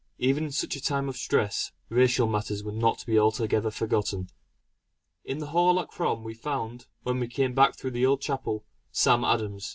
Even 0.17 0.45
in 0.45 0.51
such 0.51 0.75
a 0.75 0.81
time 0.81 1.07
of 1.07 1.15
stress, 1.15 1.71
racial 1.89 2.27
matters 2.27 2.63
were 2.63 2.71
not 2.71 2.97
to 2.97 3.05
be 3.05 3.19
altogether 3.19 3.69
forgotten. 3.69 4.31
In 5.23 5.37
the 5.37 5.45
hall 5.53 5.79
at 5.79 5.89
Crom, 5.89 6.23
we 6.23 6.33
found, 6.33 6.87
when 7.03 7.19
we 7.19 7.27
came 7.27 7.53
back 7.53 7.75
through 7.75 7.91
the 7.91 8.07
old 8.07 8.19
chapel, 8.19 8.65
Sam 8.91 9.23
Adams. 9.23 9.69